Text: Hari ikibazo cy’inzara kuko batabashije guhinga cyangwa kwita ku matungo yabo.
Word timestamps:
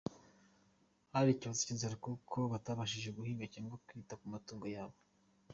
Hari 1.13 1.29
ikibazo 1.31 1.59
cy’inzara 1.65 1.95
kuko 2.05 2.37
batabashije 2.53 3.09
guhinga 3.17 3.45
cyangwa 3.53 3.81
kwita 3.85 4.13
ku 4.19 4.25
matungo 4.33 4.65
yabo. 4.75 4.97